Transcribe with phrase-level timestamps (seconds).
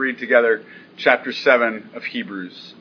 [0.00, 0.64] read together
[0.96, 2.74] chapter 7 of Hebrews.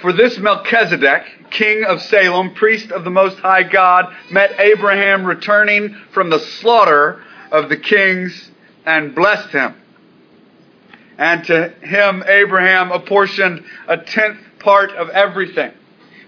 [0.00, 5.94] For this Melchizedek, king of Salem, priest of the Most High God, met Abraham returning
[6.12, 7.22] from the slaughter
[7.52, 8.50] of the kings
[8.84, 9.76] and blessed him.
[11.18, 15.70] And to him, Abraham apportioned a tenth part of everything.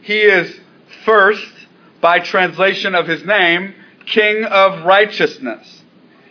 [0.02, 0.56] He is
[1.04, 1.52] first,
[2.00, 3.74] by translation of his name,
[4.06, 5.82] king of righteousness.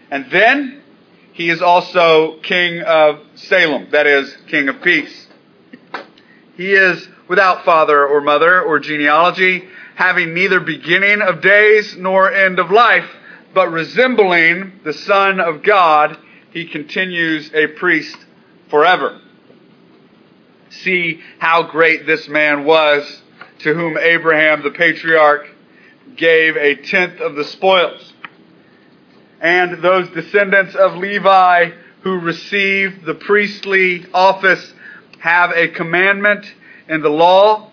[0.10, 0.77] And then
[1.38, 5.28] he is also king of Salem, that is, king of peace.
[6.56, 9.64] He is without father or mother or genealogy,
[9.94, 13.08] having neither beginning of days nor end of life,
[13.54, 16.18] but resembling the Son of God,
[16.54, 18.18] he continues a priest
[18.72, 19.22] forever.
[20.72, 23.22] See how great this man was
[23.60, 25.50] to whom Abraham the patriarch
[26.16, 28.14] gave a tenth of the spoils.
[29.40, 34.74] And those descendants of Levi who receive the priestly office
[35.20, 36.46] have a commandment
[36.88, 37.72] in the law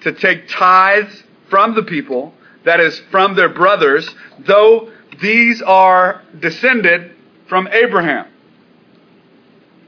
[0.00, 4.08] to take tithes from the people, that is, from their brothers,
[4.40, 7.12] though these are descended
[7.48, 8.26] from Abraham.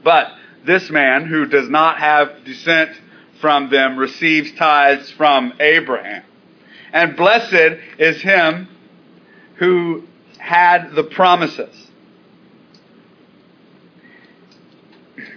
[0.03, 0.31] But
[0.65, 2.91] this man, who does not have descent
[3.39, 6.23] from them, receives tithes from Abraham.
[6.93, 8.67] And blessed is him
[9.55, 10.07] who
[10.41, 11.75] had the promises.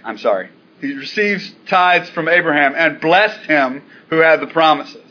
[0.03, 0.49] I'm sorry.
[0.81, 5.01] He receives tithes from Abraham and blessed him who had the promises.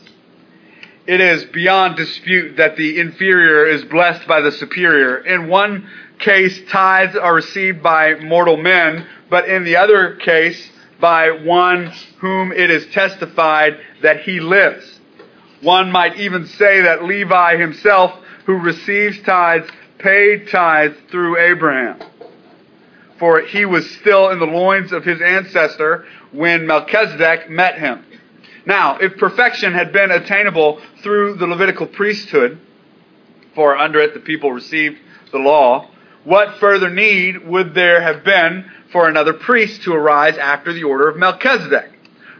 [1.07, 5.17] It is beyond dispute that the inferior is blessed by the superior.
[5.17, 5.87] In one
[6.19, 12.51] case, tithes are received by mortal men, but in the other case, by one whom
[12.51, 14.99] it is testified that he lives.
[15.61, 19.69] One might even say that Levi himself, who receives tithes,
[20.05, 21.99] paid tithes through Abraham
[23.17, 28.03] for he was still in the loins of his ancestor when Melchizedek met him.
[28.65, 32.59] Now, if perfection had been attainable through the Levitical priesthood,
[33.53, 34.97] for under it the people received
[35.31, 35.89] the law,
[36.23, 41.07] what further need would there have been for another priest to arise after the order
[41.07, 41.91] of Melchizedek?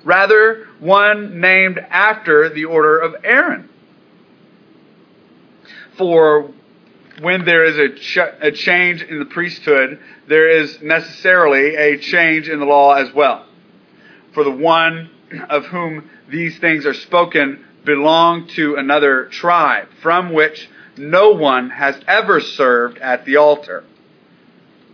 [0.03, 3.69] Rather, one named after the order of Aaron.
[5.97, 6.51] For
[7.21, 12.49] when there is a, ch- a change in the priesthood, there is necessarily a change
[12.49, 13.45] in the law as well.
[14.33, 15.09] For the one
[15.49, 21.95] of whom these things are spoken belong to another tribe, from which no one has
[22.07, 23.83] ever served at the altar.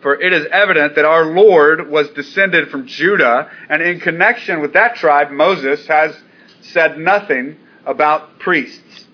[0.01, 4.73] For it is evident that our Lord was descended from Judah, and in connection with
[4.73, 6.15] that tribe, Moses has
[6.61, 9.05] said nothing about priests.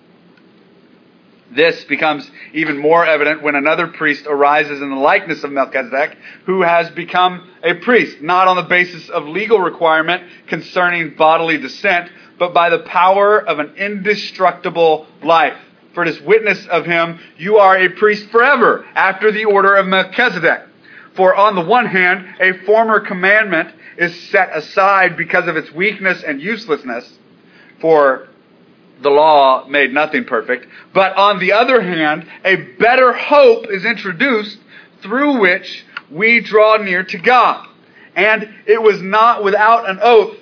[1.50, 6.62] This becomes even more evident when another priest arises in the likeness of Melchizedek, who
[6.62, 12.52] has become a priest, not on the basis of legal requirement concerning bodily descent, but
[12.52, 15.56] by the power of an indestructible life.
[15.94, 19.86] For it is witness of him, you are a priest forever, after the order of
[19.86, 20.62] Melchizedek.
[21.16, 26.22] For on the one hand, a former commandment is set aside because of its weakness
[26.22, 27.18] and uselessness.
[27.80, 28.28] For
[29.00, 30.66] the law made nothing perfect.
[30.92, 34.58] But on the other hand, a better hope is introduced
[35.02, 37.68] through which we draw near to God.
[38.16, 40.36] And it was not without an oath.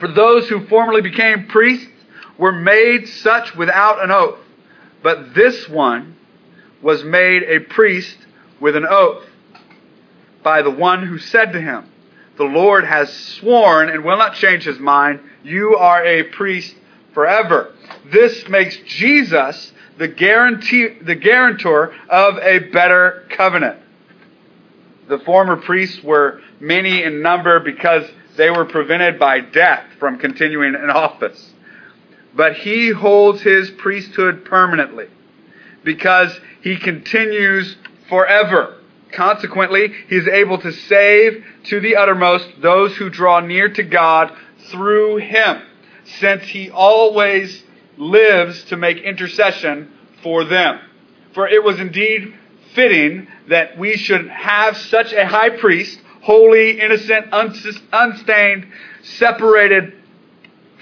[0.00, 1.86] For those who formerly became priests
[2.38, 4.38] were made such without an oath.
[5.02, 6.16] But this one
[6.82, 8.18] was made a priest
[8.60, 9.24] with an oath
[10.42, 11.90] by the one who said to him,
[12.36, 15.20] The Lord has sworn and will not change his mind.
[15.44, 16.74] You are a priest
[17.16, 17.72] forever.
[18.12, 23.80] This makes Jesus the guarantee, the guarantor of a better covenant.
[25.08, 28.06] The former priests were many in number because
[28.36, 31.54] they were prevented by death from continuing in office.
[32.34, 35.08] But he holds his priesthood permanently
[35.84, 37.76] because he continues
[38.10, 38.76] forever.
[39.12, 44.36] Consequently, he is able to save to the uttermost those who draw near to God
[44.68, 45.62] through him
[46.18, 47.62] since he always
[47.96, 49.92] lives to make intercession
[50.22, 50.80] for them.
[51.34, 52.34] For it was indeed
[52.74, 58.66] fitting that we should have such a high priest, holy, innocent, unstained,
[59.02, 59.94] separated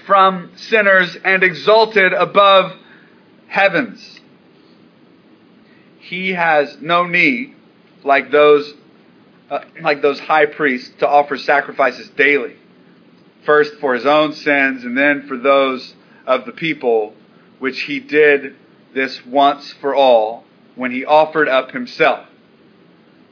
[0.05, 2.73] from sinners, and exalted above
[3.47, 4.19] heavens.
[5.99, 7.55] He has no need,
[8.03, 8.73] like those,
[9.49, 12.55] uh, like those high priests, to offer sacrifices daily
[13.45, 15.93] first for his own sins and then for those
[16.25, 17.13] of the people,
[17.59, 18.55] which he did
[18.93, 20.43] this once for all
[20.75, 22.27] when he offered up himself.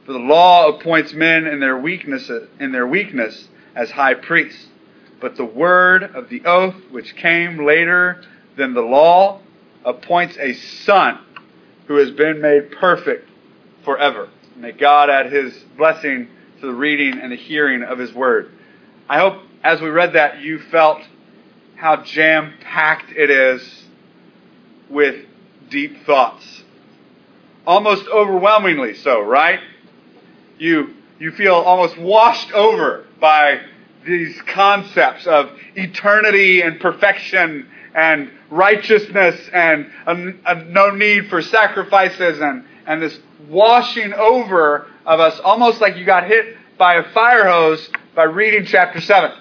[0.06, 2.30] For the law appoints men in their weakness
[2.60, 4.66] in their weakness as high priests.
[5.20, 8.22] But the word of the oath which came later
[8.56, 9.40] than the law
[9.84, 11.18] appoints a son
[11.86, 13.28] who has been made perfect
[13.84, 14.28] forever.
[14.56, 16.28] May God add his blessing
[16.60, 18.52] to the reading and the hearing of his word.
[19.08, 21.00] I hope as we read that you felt
[21.74, 23.84] how jam packed it is
[24.90, 25.24] with
[25.70, 26.62] deep thoughts.
[27.66, 29.58] Almost overwhelmingly so, right?
[30.58, 33.62] You, you feel almost washed over by
[34.06, 42.38] these concepts of eternity and perfection and righteousness and a, a no need for sacrifices
[42.38, 43.18] and, and this
[43.48, 48.66] washing over of us almost like you got hit by a fire hose by reading
[48.66, 49.32] chapter 7.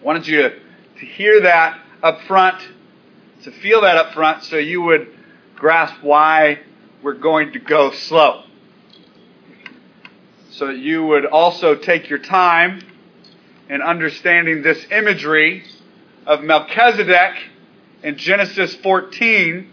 [0.00, 2.62] I wanted you to, to hear that up front,
[3.42, 5.08] to feel that up front, so you would
[5.56, 6.60] grasp why
[7.02, 8.44] we're going to go slow.
[10.50, 12.80] So that you would also take your time
[13.68, 15.64] in understanding this imagery
[16.26, 17.34] of Melchizedek
[18.04, 19.68] in Genesis 14,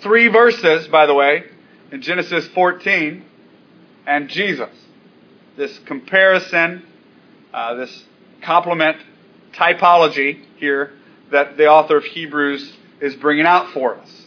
[0.00, 1.44] three verses, by the way,
[1.90, 3.24] in Genesis 14,
[4.06, 4.70] and Jesus.
[5.56, 6.84] This comparison,
[7.54, 8.04] uh, this
[8.42, 8.98] complement
[9.56, 10.92] typology here
[11.30, 14.26] that the author of Hebrews is bringing out for us.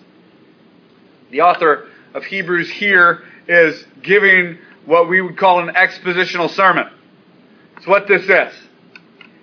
[1.32, 6.90] The author of Hebrews here is giving what we would call an expositional sermon.
[7.78, 8.54] It's what this is.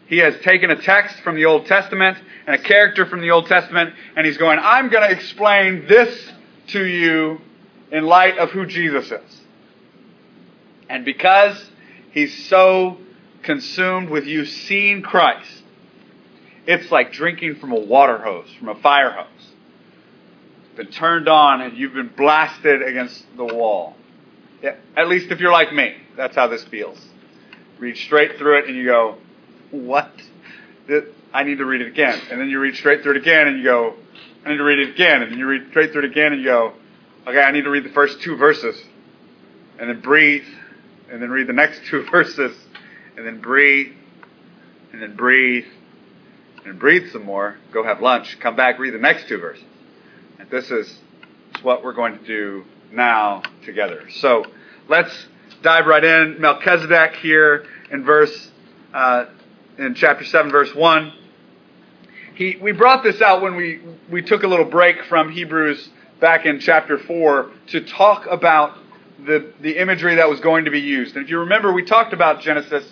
[0.09, 3.47] He has taken a text from the Old Testament and a character from the Old
[3.47, 6.33] Testament, and he's going, I'm going to explain this
[6.69, 7.41] to you
[7.91, 9.41] in light of who Jesus is.
[10.89, 11.71] And because
[12.13, 12.99] he's so
[13.43, 15.63] consumed with you seeing Christ,
[16.67, 19.53] it's like drinking from a water hose, from a fire hose.
[20.77, 23.97] Been turned on and you've been blasted against the wall.
[24.63, 26.99] Yeah, at least if you're like me, that's how this feels.
[27.79, 29.17] Read straight through it and you go,
[29.71, 30.11] what?
[31.33, 32.21] I need to read it again.
[32.31, 33.95] And then you read straight through it again and you go,
[34.45, 35.23] I need to read it again.
[35.23, 36.73] And then you read straight through it again and you go,
[37.27, 38.81] okay, I need to read the first two verses.
[39.79, 40.45] And then breathe.
[41.11, 42.57] And then read the next two verses.
[43.17, 43.93] And then breathe.
[44.93, 45.67] And then breathe.
[46.67, 47.57] And breathe some more.
[47.73, 48.41] Go have lunch.
[48.41, 49.63] Come back, read the next two verses.
[50.41, 50.99] And this is
[51.63, 54.11] what we're going to do now together.
[54.11, 54.45] So
[54.89, 55.29] let's
[55.63, 56.41] dive right in.
[56.41, 58.51] Melchizedek here in verse
[58.93, 59.27] uh,
[59.79, 61.13] in chapter 7, verse 1.
[62.35, 63.81] He, we brought this out when we,
[64.11, 65.89] we took a little break from Hebrews
[66.21, 68.77] back in chapter 4 to talk about
[69.25, 71.15] the, the imagery that was going to be used.
[71.15, 72.85] And if you remember, we talked about Genesis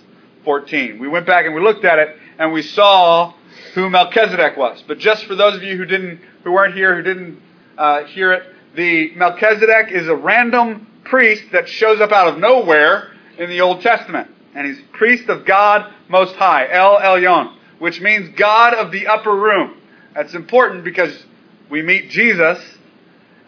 [0.44, 1.00] 14.
[1.00, 3.35] We went back and we looked at it and we saw
[3.75, 4.82] who Melchizedek was.
[4.87, 7.41] But just for those of you who didn't, who weren't here, who didn't
[7.76, 8.43] uh, hear it,
[8.75, 13.82] the Melchizedek is a random priest that shows up out of nowhere in the Old
[13.82, 19.09] Testament and he's priest of God Most High, El Elyon, which means God of the
[19.09, 19.81] upper room.
[20.15, 21.25] That's important because
[21.69, 22.62] we meet Jesus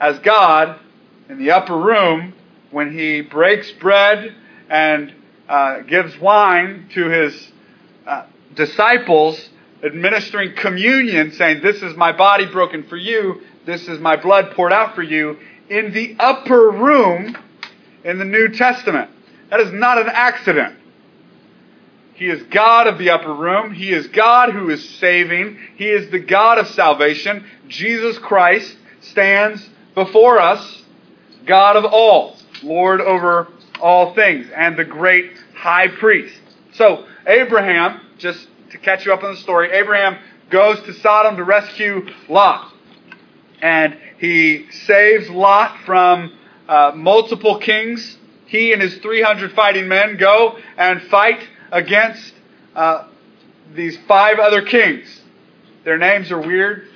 [0.00, 0.80] as God
[1.28, 2.34] in the upper room
[2.70, 4.34] when he breaks bread
[4.68, 5.14] and
[5.48, 7.52] uh, gives wine to his
[8.06, 9.48] uh, disciples,
[9.84, 14.72] administering communion, saying, This is my body broken for you, this is my blood poured
[14.72, 15.38] out for you,
[15.68, 17.36] in the upper room
[18.04, 19.10] in the New Testament.
[19.50, 20.76] That is not an accident.
[22.14, 23.74] He is God of the upper room.
[23.74, 25.58] He is God who is saving.
[25.76, 27.44] He is the God of salvation.
[27.68, 30.82] Jesus Christ stands before us,
[31.44, 33.48] God of all, Lord over
[33.80, 36.40] all things, and the great high priest.
[36.74, 40.18] So, Abraham, just to catch you up on the story, Abraham
[40.50, 42.72] goes to Sodom to rescue Lot.
[43.60, 46.32] And he saves Lot from
[46.68, 48.18] uh, multiple kings.
[48.46, 51.40] He and his 300 fighting men go and fight
[51.72, 52.34] against
[52.74, 53.08] uh,
[53.74, 55.22] these five other kings.
[55.84, 56.88] Their names are weird.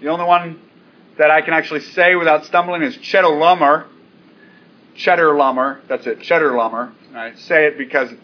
[0.00, 0.60] The only one
[1.18, 3.86] that I can actually say without stumbling is Chedorlaomer.
[4.96, 5.80] Chedorlaomer.
[5.88, 6.20] That's it.
[6.20, 6.92] Chedorlaomer.
[7.14, 8.18] I say it because it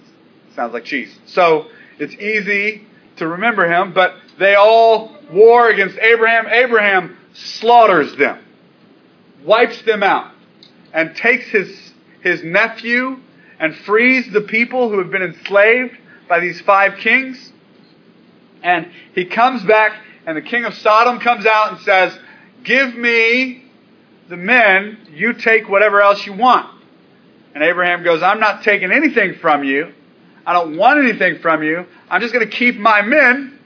[0.54, 1.16] sounds like cheese.
[1.26, 2.86] So it's easy
[3.20, 6.46] to remember him, but they all war against Abraham.
[6.48, 8.44] Abraham slaughters them,
[9.44, 10.32] wipes them out,
[10.92, 13.20] and takes his, his nephew
[13.58, 15.96] and frees the people who have been enslaved
[16.28, 17.52] by these five kings.
[18.62, 19.92] And he comes back,
[20.26, 22.18] and the king of Sodom comes out and says,
[22.64, 23.64] Give me
[24.28, 26.82] the men, you take whatever else you want.
[27.54, 29.92] And Abraham goes, I'm not taking anything from you.
[30.46, 31.86] I don't want anything from you.
[32.08, 33.58] I'm just going to keep my men,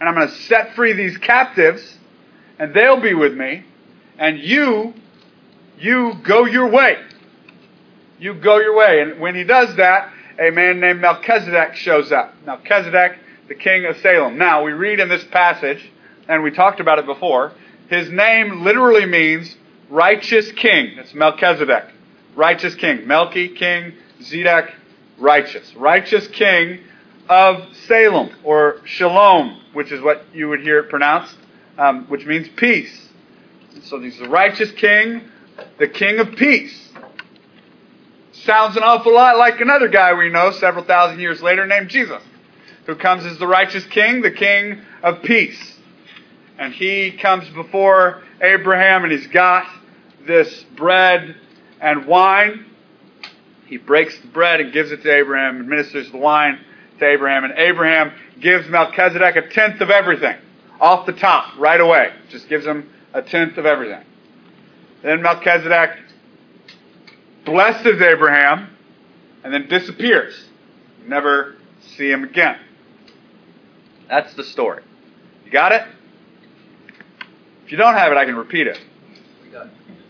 [0.00, 1.82] and I'm going to set free these captives,
[2.58, 3.64] and they'll be with me.
[4.18, 4.94] And you,
[5.78, 6.98] you go your way.
[8.18, 9.00] You go your way.
[9.00, 12.34] And when he does that, a man named Melchizedek shows up.
[12.46, 14.38] Melchizedek, the king of Salem.
[14.38, 15.90] Now, we read in this passage,
[16.28, 17.52] and we talked about it before,
[17.88, 19.54] his name literally means
[19.90, 20.98] righteous king.
[20.98, 21.84] It's Melchizedek.
[22.34, 22.98] Righteous king.
[23.00, 23.92] Melchi, king.
[24.20, 24.72] Zedek,
[25.18, 25.74] righteous.
[25.76, 26.80] Righteous king
[27.28, 31.34] of Salem, or Shalom, which is what you would hear it pronounced,
[31.78, 33.08] um, which means peace.
[33.84, 35.22] So he's the righteous king,
[35.78, 36.90] the king of peace.
[38.32, 42.22] Sounds an awful lot like another guy we know several thousand years later named Jesus,
[42.86, 45.78] who comes as the righteous king, the king of peace.
[46.58, 49.66] And he comes before Abraham and he's got
[50.26, 51.36] this bread
[51.80, 52.66] and wine.
[53.72, 56.60] He breaks the bread and gives it to Abraham, administers the wine
[56.98, 60.36] to Abraham, and Abraham gives Melchizedek a tenth of everything
[60.78, 62.12] off the top right away.
[62.28, 64.04] Just gives him a tenth of everything.
[65.02, 66.00] Then Melchizedek
[67.46, 68.76] blesses Abraham
[69.42, 70.34] and then disappears.
[71.06, 71.56] Never
[71.96, 72.58] see him again.
[74.06, 74.82] That's the story.
[75.46, 75.86] You got it?
[77.64, 78.78] If you don't have it, I can repeat it.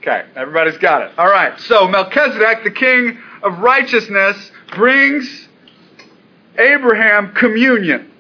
[0.00, 1.12] Okay, everybody's got it.
[1.16, 5.48] All right, so Melchizedek, the king of righteousness, brings
[6.58, 8.10] Abraham communion.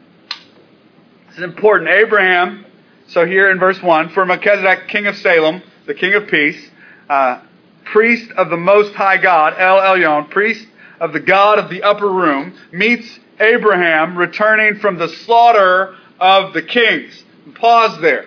[1.28, 1.90] This is important.
[1.90, 2.66] Abraham,
[3.08, 6.70] so here in verse 1, for Melchizedek, king of Salem, the king of peace,
[7.08, 7.40] uh,
[7.84, 10.66] priest of the Most High God, El Elyon, priest
[11.00, 16.62] of the God of the upper room, meets Abraham returning from the slaughter of the
[16.62, 17.24] kings.
[17.54, 18.26] Pause there.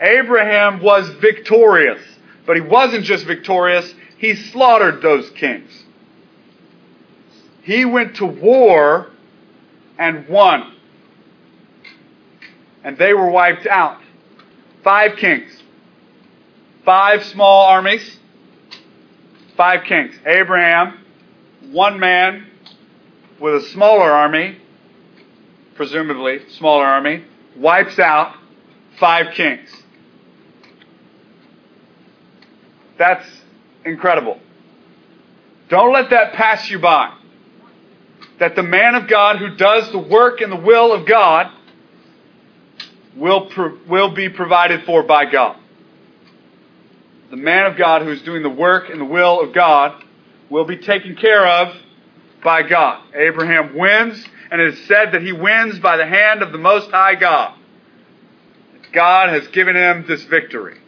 [0.00, 2.00] Abraham was victorious,
[2.46, 5.70] but he wasn't just victorious, he slaughtered those kings.
[7.62, 9.08] He went to war
[9.98, 10.74] and won.
[12.84, 13.98] And they were wiped out.
[14.84, 15.50] Five kings.
[16.84, 18.18] Five small armies.
[19.56, 20.14] Five kings.
[20.26, 20.98] Abraham,
[21.70, 22.46] one man
[23.40, 24.58] with a smaller army,
[25.76, 27.24] presumably smaller army,
[27.56, 28.36] wipes out
[28.98, 29.70] five kings.
[32.98, 33.26] That's
[33.84, 34.38] incredible.
[35.68, 37.14] Don't let that pass you by.
[38.38, 41.52] That the man of God who does the work and the will of God
[43.16, 45.56] will, pro- will be provided for by God.
[47.30, 50.02] The man of God who is doing the work and the will of God
[50.48, 51.76] will be taken care of
[52.42, 53.02] by God.
[53.14, 56.90] Abraham wins, and it is said that he wins by the hand of the Most
[56.90, 57.56] High God.
[58.92, 60.80] God has given him this victory.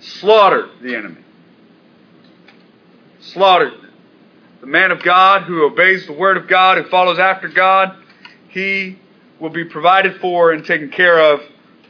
[0.00, 1.22] Slaughtered the enemy.
[3.32, 3.72] Slaughtered.
[4.60, 7.96] The man of God who obeys the word of God, who follows after God,
[8.48, 8.98] he
[9.40, 11.40] will be provided for and taken care of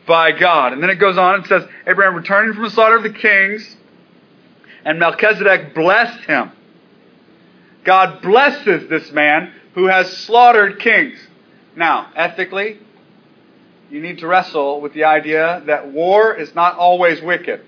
[0.07, 0.73] by God.
[0.73, 3.77] And then it goes on and says, Abraham returning from the slaughter of the kings,
[4.85, 6.53] and Melchizedek blessed him.
[7.85, 11.19] God blesses this man who has slaughtered kings.
[11.77, 12.79] Now, ethically,
[13.91, 17.65] you need to wrestle with the idea that war is not always wicked.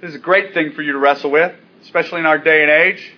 [0.00, 1.52] This is a great thing for you to wrestle with,
[1.82, 3.14] especially in our day and age,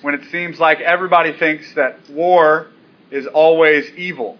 [0.00, 2.68] when it seems like everybody thinks that war
[3.10, 4.38] is always evil.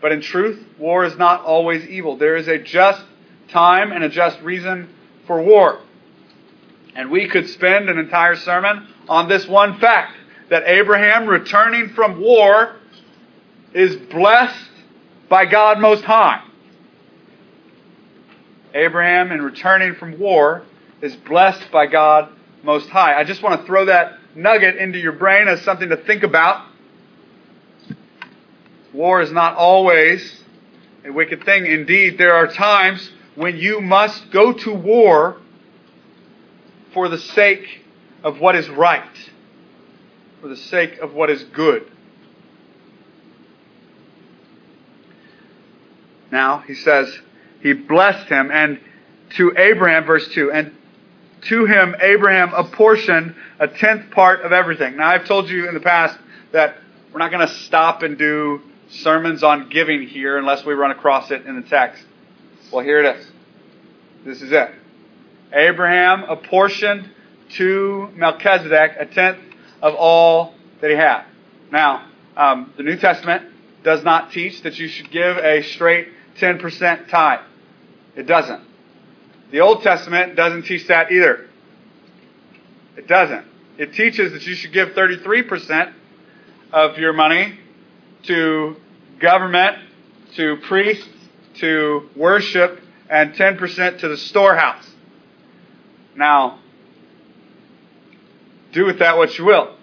[0.00, 2.16] But in truth, war is not always evil.
[2.16, 3.02] There is a just
[3.48, 4.88] time and a just reason
[5.26, 5.80] for war.
[6.94, 10.16] And we could spend an entire sermon on this one fact
[10.48, 12.76] that Abraham, returning from war,
[13.74, 14.70] is blessed
[15.28, 16.43] by God Most High.
[18.74, 20.64] Abraham, in returning from war,
[21.00, 22.28] is blessed by God
[22.62, 23.18] Most High.
[23.18, 26.66] I just want to throw that nugget into your brain as something to think about.
[28.92, 30.42] War is not always
[31.04, 31.66] a wicked thing.
[31.66, 35.38] Indeed, there are times when you must go to war
[36.92, 37.84] for the sake
[38.22, 39.30] of what is right,
[40.40, 41.90] for the sake of what is good.
[46.30, 47.16] Now, he says,
[47.64, 48.78] he blessed him, and
[49.36, 50.76] to Abraham, verse 2, and
[51.46, 54.98] to him Abraham apportioned a tenth part of everything.
[54.98, 56.16] Now, I've told you in the past
[56.52, 56.76] that
[57.10, 61.30] we're not going to stop and do sermons on giving here unless we run across
[61.30, 62.04] it in the text.
[62.70, 63.26] Well, here it is.
[64.26, 64.70] This is it.
[65.50, 67.08] Abraham apportioned
[67.54, 69.38] to Melchizedek a tenth
[69.80, 70.52] of all
[70.82, 71.24] that he had.
[71.72, 73.42] Now, um, the New Testament
[73.84, 77.40] does not teach that you should give a straight 10% tithe.
[78.16, 78.62] It doesn't.
[79.50, 81.48] The Old Testament doesn't teach that either.
[82.96, 83.46] It doesn't.
[83.76, 85.92] It teaches that you should give 33%
[86.72, 87.58] of your money
[88.24, 88.76] to
[89.20, 89.78] government,
[90.36, 91.08] to priests,
[91.54, 94.88] to worship, and 10% to the storehouse.
[96.16, 96.60] Now,
[98.72, 99.76] do with that what you will.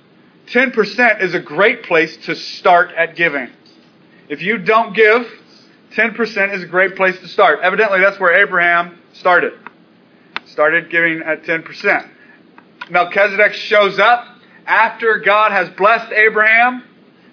[0.47, 3.50] 10% is a great place to start at giving.
[4.27, 5.27] If you don't give,
[5.91, 7.60] 10% is a great place to start.
[7.62, 9.53] Evidently, that's where Abraham started.
[10.45, 12.10] Started giving at 10%.
[12.89, 14.27] Melchizedek shows up
[14.65, 16.83] after God has blessed Abraham.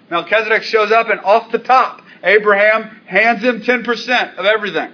[0.09, 4.91] Melchizedek shows up, and off the top, Abraham hands him 10% of everything.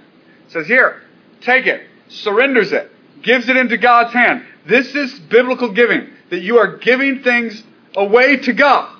[0.48, 1.02] Says, Here,
[1.40, 2.90] take it, surrenders it,
[3.22, 4.44] gives it into God's hand.
[4.66, 7.62] This is biblical giving, that you are giving things
[7.96, 8.96] away to God.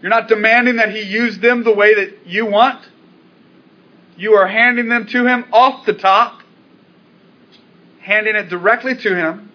[0.00, 2.84] You're not demanding that He use them the way that you want.
[4.16, 6.40] You are handing them to Him off the top,
[8.00, 9.50] handing it directly to Him,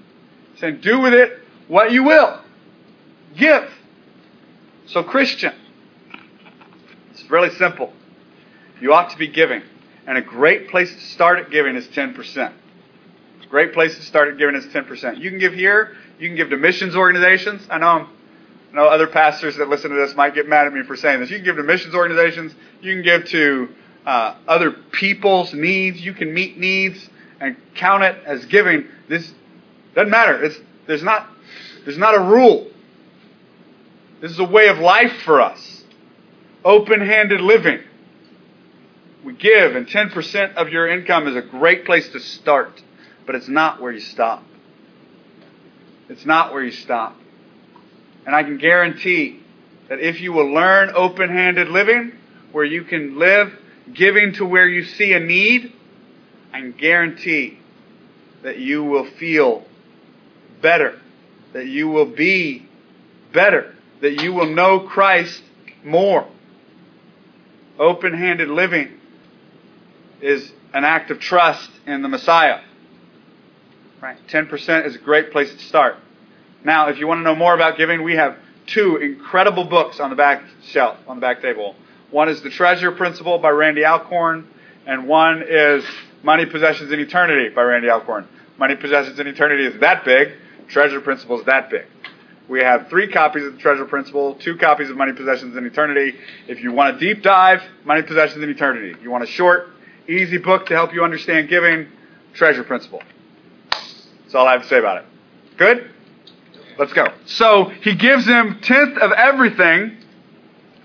[0.58, 2.42] saying, Do with it what you will.
[3.36, 3.70] Give.
[4.88, 5.54] So, Christian,
[7.12, 7.94] it's really simple.
[8.82, 9.62] You ought to be giving.
[10.08, 12.51] And a great place to start at giving is 10%.
[13.44, 15.20] A great place to start at giving is 10%.
[15.20, 15.96] You can give here.
[16.20, 17.68] You can give to missions organizations.
[17.70, 18.08] I know I'm
[18.72, 21.22] I know other pastors that listen to this might get mad at me for saying
[21.22, 21.32] this.
[21.32, 22.54] You can give to missions organizations.
[22.82, 23.70] You can give to
[24.06, 26.01] uh, other people's needs.
[26.01, 28.86] You can meet needs and count it as giving.
[29.08, 29.32] This
[29.96, 30.44] doesn't matter.
[30.44, 31.27] It's, there's not
[31.86, 32.68] there's not a rule.
[34.22, 35.84] This is a way of life for us.
[36.65, 37.79] Open-handed living.
[39.24, 42.82] We give, and 10% of your income is a great place to start,
[43.25, 44.44] but it's not where you stop.
[46.10, 47.15] It's not where you stop.
[48.25, 49.41] And I can guarantee
[49.88, 52.13] that if you will learn open handed living,
[52.51, 53.53] where you can live
[53.93, 55.74] giving to where you see a need,
[56.53, 57.60] I guarantee
[58.43, 59.65] that you will feel
[60.62, 61.00] better,
[61.53, 62.67] that you will be
[63.34, 65.41] better, that you will know Christ
[65.84, 66.27] more.
[67.77, 69.00] Open handed living
[70.22, 72.62] is an act of trust in the Messiah.
[74.01, 74.17] Right?
[74.27, 75.98] 10% is a great place to start.
[76.63, 80.10] Now, if you want to know more about giving, we have two incredible books on
[80.10, 81.75] the back shelf, on the back table.
[82.12, 84.48] One is The Treasure Principle by Randy Alcorn,
[84.88, 85.86] and one is
[86.24, 88.28] Money, Possessions, and Eternity by Randy Alcorn.
[88.58, 90.34] Money, Possessions, and Eternity is that big.
[90.67, 91.86] Treasure Principle is that big.
[92.48, 96.17] We have three copies of the Treasure Principle, two copies of Money, Possessions, and Eternity.
[96.48, 99.00] If you want a deep dive, Money, Possessions, and Eternity.
[99.04, 99.67] You want a short,
[100.08, 101.88] easy book to help you understand giving,
[102.34, 103.04] Treasure Principle.
[103.69, 105.06] That's all I have to say about it.
[105.58, 105.91] Good?
[106.80, 107.13] Let's go.
[107.26, 109.98] So he gives him tenth of everything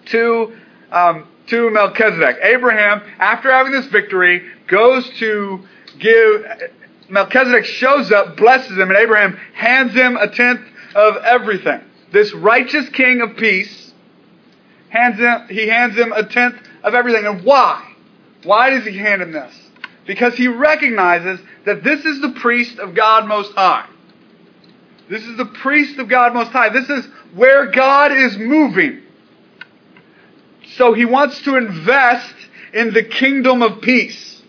[0.07, 0.55] to
[0.93, 2.39] um, to Melchizedek.
[2.43, 5.61] Abraham, after having this victory, goes to
[5.99, 6.47] give.
[7.09, 10.63] Melchizedek shows up, blesses him, and Abraham hands him a tenth
[10.95, 11.83] of everything.
[12.13, 13.93] This righteous king of peace
[14.89, 15.49] hands him.
[15.49, 17.27] He hands him a tenth of everything.
[17.27, 17.95] And why?
[18.45, 19.55] Why does he hand him this?
[20.07, 23.87] Because he recognizes that this is the priest of God Most High.
[25.09, 26.69] This is the priest of God Most High.
[26.71, 29.03] This is where God is moving.
[30.77, 32.35] So he wants to invest
[32.73, 34.43] in the kingdom of peace.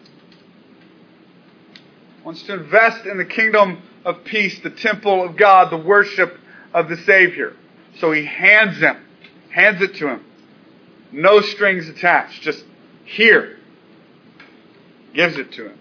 [2.23, 6.39] Wants to invest in the kingdom of peace, the temple of God, the worship
[6.73, 7.54] of the Savior.
[7.99, 8.97] So he hands him,
[9.51, 10.25] hands it to him.
[11.12, 12.63] No strings attached, just
[13.06, 13.58] here.
[15.13, 15.80] Gives it to him.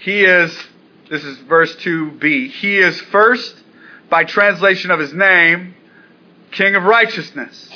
[0.00, 0.54] He is
[1.08, 2.50] this is verse 2b.
[2.50, 3.54] He is first,
[4.08, 5.73] by translation of his name,
[6.54, 7.68] King of righteousness.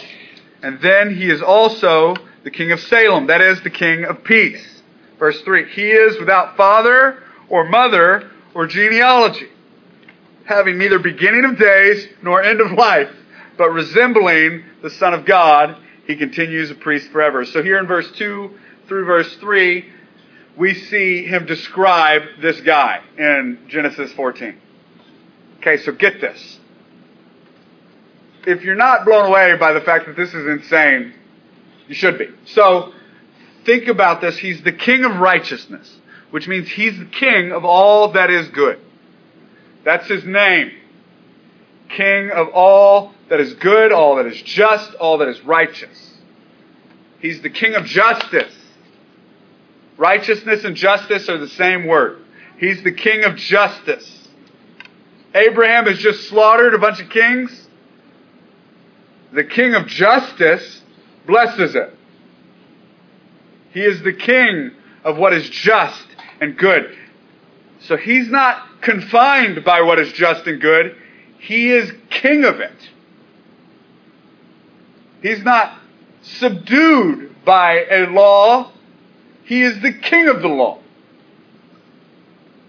[0.62, 2.14] And then he is also
[2.44, 4.82] the King of Salem, that is, the King of peace.
[5.18, 9.48] Verse 3 He is without father or mother or genealogy,
[10.44, 13.10] having neither beginning of days nor end of life,
[13.56, 17.44] but resembling the Son of God, he continues a priest forever.
[17.44, 19.92] So here in verse 2 through verse 3,
[20.56, 24.58] we see him describe this guy in Genesis 14.
[25.58, 26.58] Okay, so get this.
[28.46, 31.14] If you're not blown away by the fact that this is insane,
[31.86, 32.28] you should be.
[32.46, 32.92] So,
[33.64, 34.38] think about this.
[34.38, 35.98] He's the king of righteousness,
[36.30, 38.80] which means he's the king of all that is good.
[39.84, 40.72] That's his name.
[41.88, 46.14] King of all that is good, all that is just, all that is righteous.
[47.20, 48.54] He's the king of justice.
[49.96, 52.22] Righteousness and justice are the same word.
[52.58, 54.28] He's the king of justice.
[55.34, 57.67] Abraham has just slaughtered a bunch of kings.
[59.32, 60.82] The king of justice
[61.26, 61.94] blesses it.
[63.70, 64.72] He is the king
[65.04, 66.06] of what is just
[66.40, 66.96] and good.
[67.80, 70.96] So he's not confined by what is just and good.
[71.38, 72.90] He is king of it.
[75.22, 75.78] He's not
[76.22, 78.72] subdued by a law
[79.48, 80.78] he is the king of the law.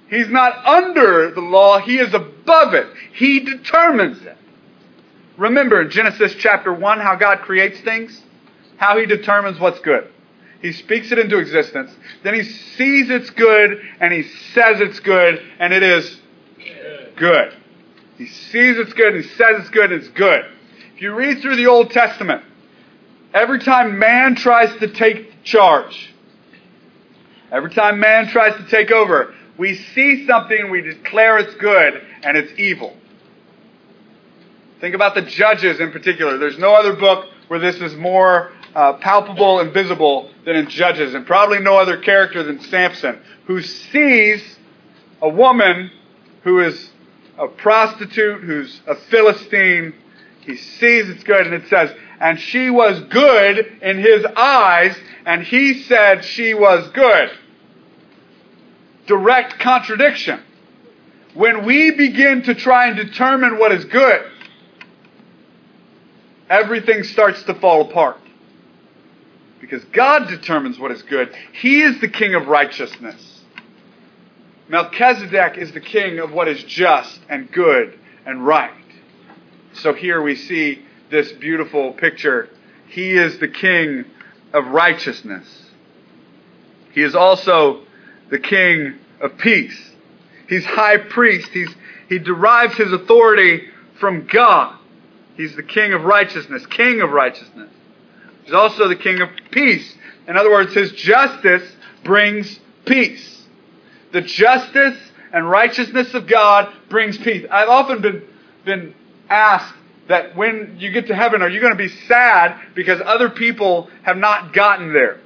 [0.10, 2.88] He's not under the law, he is above it.
[3.12, 4.38] He determines it.
[5.40, 8.22] Remember in Genesis chapter 1 how God creates things?
[8.76, 10.10] How he determines what's good.
[10.62, 11.92] He speaks it into existence.
[12.24, 14.24] Then he sees it's good and he
[14.54, 16.20] says it's good and it is
[17.16, 17.54] good.
[18.18, 20.44] He sees it's good and he says it's good and it's good.
[20.96, 22.44] If you read through the Old Testament,
[23.34, 26.14] every time man tries to take charge,
[27.50, 32.36] every time man tries to take over, we see something, we declare it's good, and
[32.36, 32.98] it's evil.
[34.80, 36.38] Think about the Judges in particular.
[36.38, 41.14] There's no other book where this is more uh, palpable and visible than in Judges,
[41.14, 44.42] and probably no other character than Samson, who sees
[45.22, 45.92] a woman
[46.44, 46.92] who is
[47.38, 49.94] a prostitute, who's a Philistine.
[50.42, 55.44] He sees it's good, and it says, and she was good in his eyes, and
[55.44, 57.32] he said she was good
[59.10, 60.40] direct contradiction.
[61.34, 64.22] When we begin to try and determine what is good,
[66.50, 68.18] everything starts to fall apart.
[69.62, 71.34] Because God determines what is good.
[71.54, 73.44] He is the king of righteousness.
[74.70, 78.72] Melchizedek is the king of what is just and good and right.
[79.74, 82.50] So here we see this beautiful picture.
[82.88, 84.06] He is the king
[84.54, 85.48] of righteousness.
[86.92, 87.84] He is also
[88.30, 89.78] the king of peace.
[90.48, 91.50] He's high priest.
[91.50, 91.70] He's,
[92.08, 93.68] he derives his authority
[94.00, 94.79] from God.
[95.40, 97.70] He's the king of righteousness, king of righteousness.
[98.44, 99.96] He's also the king of peace.
[100.28, 101.64] In other words, his justice
[102.04, 103.46] brings peace.
[104.12, 104.98] The justice
[105.32, 107.48] and righteousness of God brings peace.
[107.50, 108.24] I've often been,
[108.66, 108.94] been
[109.30, 109.76] asked
[110.10, 113.90] that when you get to heaven, are you going to be sad because other people
[114.02, 115.22] have not gotten there?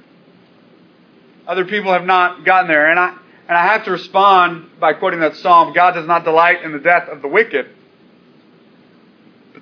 [1.44, 2.88] Other people have not gotten there.
[2.88, 3.16] And I,
[3.48, 6.78] and I have to respond by quoting that psalm God does not delight in the
[6.78, 7.73] death of the wicked.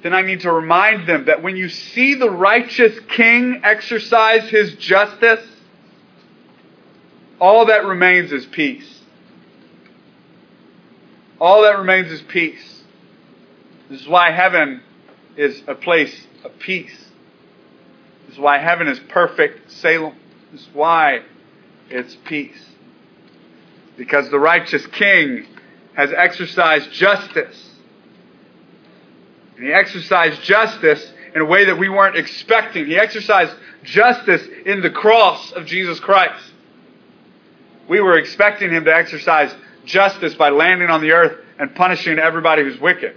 [0.03, 4.75] Then I need to remind them that when you see the righteous king exercise his
[4.75, 5.47] justice,
[7.41, 9.01] all that remains is peace.
[11.41, 12.83] All that remains is peace.
[13.89, 14.83] This is why heaven
[15.37, 17.11] is a place of peace.
[18.27, 20.17] This is why heaven is perfect Salem.
[20.51, 21.23] This is why
[21.91, 22.71] it's peace.
[23.97, 25.47] Because the righteous king
[25.95, 27.72] has exercised justice.
[29.57, 32.87] And he exercised justice in a way that we weren't expecting.
[32.87, 33.53] He exercised
[33.85, 36.53] justice in the cross of Jesus Christ.
[37.89, 42.63] We were expecting him to exercise justice by landing on the earth and punishing everybody
[42.63, 43.17] who's wicked.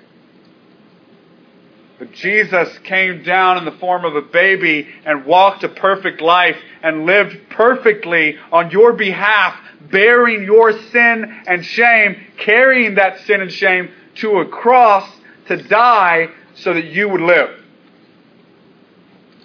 [1.97, 6.57] But Jesus came down in the form of a baby and walked a perfect life
[6.83, 9.57] and lived perfectly on your behalf,
[9.89, 15.09] bearing your sin and shame, carrying that sin and shame to a cross
[15.47, 17.61] to die so that you would live.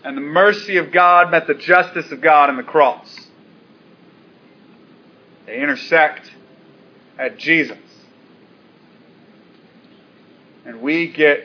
[0.02, 3.28] And the mercy of God met the justice of God in the cross.
[5.46, 6.30] They intersect
[7.18, 7.78] at Jesus.
[10.64, 11.44] And we get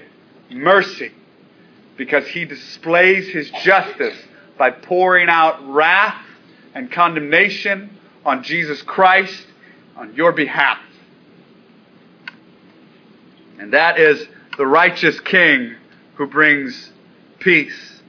[0.49, 1.11] mercy
[1.97, 4.15] because he displays his justice
[4.57, 6.23] by pouring out wrath
[6.73, 9.45] and condemnation on Jesus Christ
[9.95, 10.79] on your behalf.
[13.59, 15.75] And that is the righteous king
[16.15, 16.91] who brings
[17.39, 18.01] peace.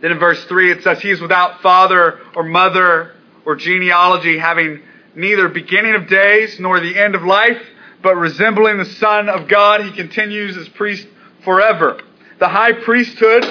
[0.00, 4.80] Then in verse 3 it says, He is without father or mother or genealogy, having
[5.14, 7.60] neither beginning of days nor the end of life
[8.02, 11.06] but resembling the Son of God, he continues as priest
[11.44, 12.00] forever.
[12.40, 13.46] The high priesthood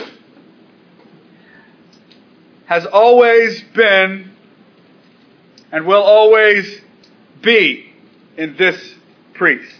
[2.65, 4.31] has always been
[5.71, 6.81] and will always
[7.41, 7.93] be
[8.37, 8.95] in this
[9.33, 9.73] priest.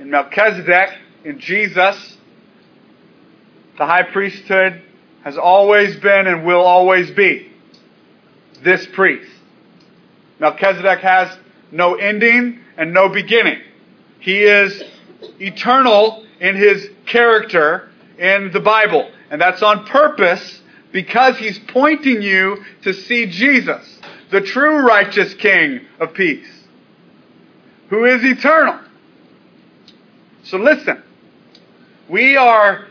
[0.00, 2.16] In Melchizedek, in Jesus,
[3.76, 4.80] the high priesthood
[5.24, 7.52] has always been and will always be
[8.62, 9.30] this priest.
[10.38, 11.36] Melchizedek has
[11.70, 13.60] no ending and no beginning.
[14.20, 14.82] He is
[15.38, 19.10] eternal in his character in the Bible.
[19.30, 25.82] And that's on purpose because he's pointing you to see Jesus, the true righteous King
[26.00, 26.48] of peace,
[27.90, 28.80] who is eternal.
[30.50, 31.00] So listen,
[32.08, 32.88] we are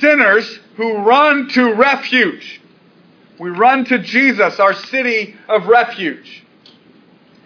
[0.00, 2.60] sinners who run to refuge.
[3.40, 6.44] We run to Jesus, our city of refuge.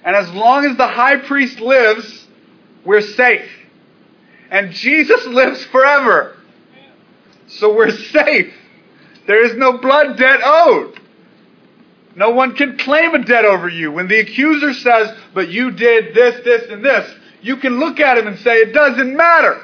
[0.02, 2.26] And as long as the high priest lives,
[2.84, 3.48] we're safe.
[4.50, 6.36] And Jesus lives forever.
[7.46, 8.52] So we're safe.
[9.28, 10.98] There is no blood debt owed.
[12.16, 13.92] No one can claim a debt over you.
[13.92, 17.08] When the accuser says, but you did this, this, and this,
[17.42, 19.60] you can look at him and say, it doesn't matter.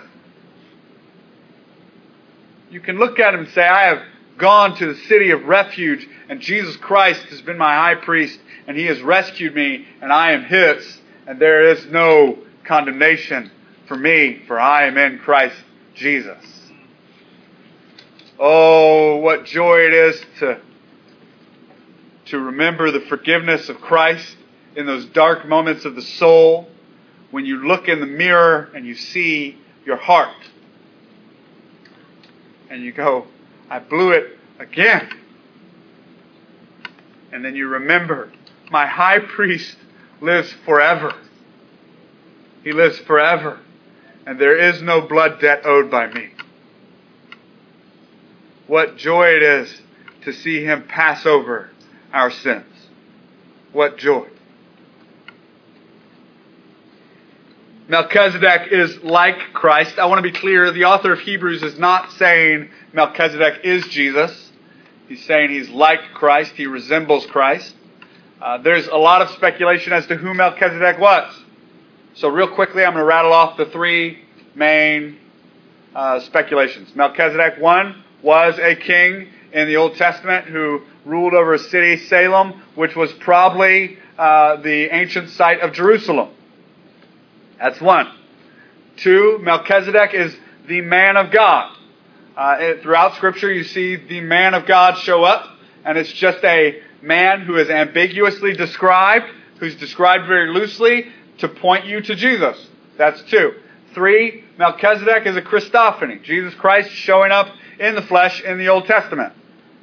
[2.70, 4.02] You can look at him and say, I have
[4.36, 8.76] gone to the city of refuge, and Jesus Christ has been my high priest, and
[8.76, 13.50] he has rescued me, and I am his, and there is no condemnation
[13.86, 15.56] for me, for I am in Christ
[15.94, 16.44] Jesus.
[18.38, 20.60] Oh, what joy it is to,
[22.26, 24.36] to remember the forgiveness of Christ
[24.76, 26.68] in those dark moments of the soul
[27.30, 30.34] when you look in the mirror and you see your heart.
[32.70, 33.26] And you go,
[33.70, 35.08] I blew it again.
[37.32, 38.32] And then you remember,
[38.70, 39.76] my high priest
[40.20, 41.14] lives forever.
[42.64, 43.58] He lives forever.
[44.26, 46.30] And there is no blood debt owed by me.
[48.66, 49.80] What joy it is
[50.24, 51.70] to see him pass over
[52.12, 52.66] our sins.
[53.72, 54.26] What joy.
[57.88, 59.98] Melchizedek is like Christ.
[59.98, 60.70] I want to be clear.
[60.72, 64.52] The author of Hebrews is not saying Melchizedek is Jesus.
[65.08, 66.52] He's saying he's like Christ.
[66.52, 67.74] He resembles Christ.
[68.42, 71.34] Uh, there's a lot of speculation as to who Melchizedek was.
[72.12, 74.18] So, real quickly, I'm going to rattle off the three
[74.54, 75.18] main
[75.94, 76.94] uh, speculations.
[76.94, 82.62] Melchizedek, one, was a king in the Old Testament who ruled over a city, Salem,
[82.74, 86.34] which was probably uh, the ancient site of Jerusalem.
[87.58, 88.12] That's one.
[88.96, 91.76] Two, Melchizedek is the man of God.
[92.36, 95.48] Uh, it, throughout Scripture, you see the man of God show up,
[95.84, 99.26] and it's just a man who is ambiguously described,
[99.58, 101.06] who's described very loosely
[101.38, 102.68] to point you to Jesus.
[102.96, 103.54] That's two.
[103.94, 106.22] Three, Melchizedek is a Christophany.
[106.22, 107.48] Jesus Christ showing up
[107.80, 109.32] in the flesh in the Old Testament.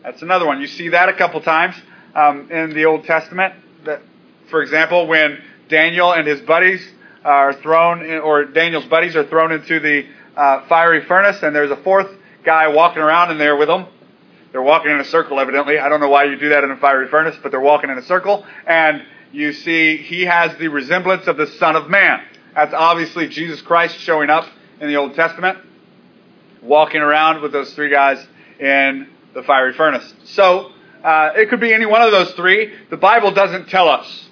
[0.03, 0.61] That's another one.
[0.61, 1.75] You see that a couple times
[2.13, 3.55] um, in the Old Testament.
[3.85, 4.01] That,
[4.49, 6.87] for example, when Daniel and his buddies
[7.25, 10.05] are thrown, in, or Daniel's buddies are thrown into the
[10.37, 12.09] uh, fiery furnace, and there's a fourth
[12.45, 13.87] guy walking around in there with them.
[14.51, 15.79] They're walking in a circle, evidently.
[15.79, 17.97] I don't know why you do that in a fiery furnace, but they're walking in
[17.97, 22.21] a circle, and you see he has the resemblance of the Son of Man.
[22.53, 24.47] That's obviously Jesus Christ showing up
[24.79, 25.57] in the Old Testament,
[26.61, 28.25] walking around with those three guys
[28.59, 30.13] in the fiery furnace.
[30.25, 30.71] So,
[31.03, 32.73] uh, it could be any one of those three.
[32.89, 34.29] The Bible doesn't tell us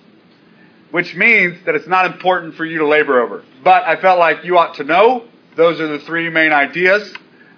[0.93, 3.43] which means that it's not important for you to labor over.
[3.63, 5.25] But I felt like you ought to know.
[5.55, 7.11] Those are the three main ideas.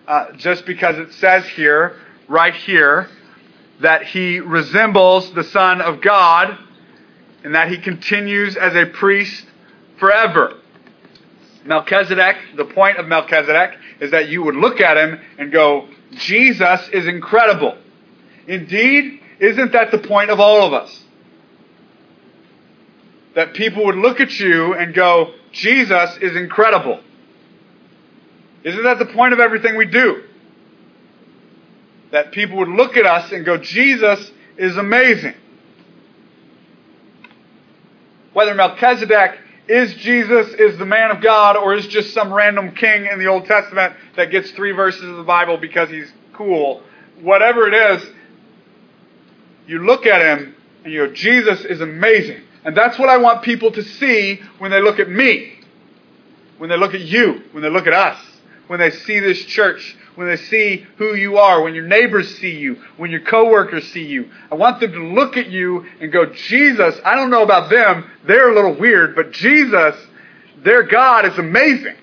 [0.08, 1.98] Uh, just because it says here,
[2.30, 3.10] right here,
[3.82, 6.58] that he resembles the Son of God
[7.44, 9.46] and that he continues as a priest
[10.00, 10.58] forever.
[11.66, 16.88] Melchizedek, the point of Melchizedek is that you would look at him and go, Jesus
[16.94, 17.78] is incredible.
[18.48, 21.05] Indeed, isn't that the point of all of us?
[23.36, 27.02] That people would look at you and go, Jesus is incredible.
[28.64, 30.24] Isn't that the point of everything we do?
[32.12, 35.36] That people would look at us and go, Jesus is amazing.
[38.34, 43.06] Whether Melchizedek is Jesus, is the man of God, or is just some random king
[43.06, 46.84] in the Old Testament that gets three verses of the Bible because he's cool,
[47.22, 48.08] whatever it is,
[49.68, 52.45] you look at him and you go, Jesus is amazing.
[52.66, 55.54] And that's what I want people to see when they look at me,
[56.58, 58.20] when they look at you, when they look at us,
[58.68, 62.58] when they see this church, when they see who you are, when your neighbors see
[62.58, 64.32] you, when your coworkers see you.
[64.52, 68.10] I want them to look at you and go, Jesus, I don't know about them,
[68.26, 69.96] they're a little weird, but Jesus,
[70.64, 71.96] their God is amazing.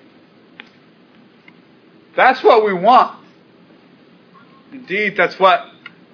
[2.15, 3.19] That's what we want.
[4.71, 5.65] Indeed, that's what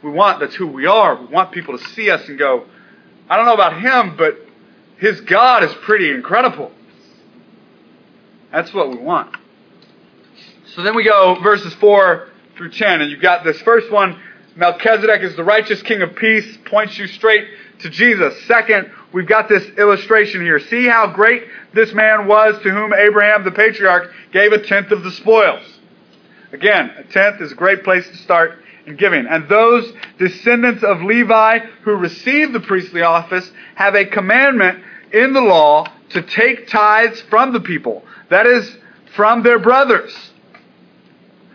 [0.02, 0.40] we want.
[0.40, 1.16] That's who we are.
[1.16, 2.66] We want people to see us and go,
[3.30, 4.38] I don't know about him, but
[4.98, 6.72] his God is pretty incredible.
[8.52, 9.36] That's what we want.
[10.76, 14.20] So then we go verses 4 through 10, and you've got this first one
[14.60, 17.48] Melchizedek is the righteous king of peace, points you straight
[17.80, 18.44] to Jesus.
[18.46, 20.60] Second, we've got this illustration here.
[20.60, 25.04] See how great this man was to whom Abraham the patriarch gave a tenth of
[25.04, 25.64] the spoils.
[26.52, 28.60] Again, a tenth is a great place to start
[28.98, 29.26] giving.
[29.28, 35.42] And those descendants of Levi who received the priestly office have a commandment in the
[35.42, 38.78] law to take tithes from the people, that is,
[39.16, 40.16] from their brothers,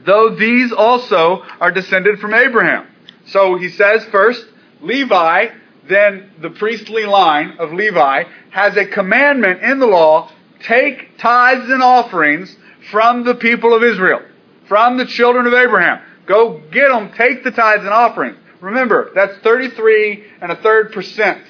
[0.05, 2.87] though these also are descended from Abraham.
[3.27, 4.45] So he says first,
[4.81, 5.49] Levi,
[5.89, 11.83] then the priestly line of Levi, has a commandment in the law take tithes and
[11.83, 12.57] offerings
[12.91, 14.21] from the people of Israel,
[14.67, 16.01] from the children of Abraham.
[16.27, 18.39] Go get them, take the tithes and offerings.
[18.61, 21.43] Remember, that's 33 and a third percent,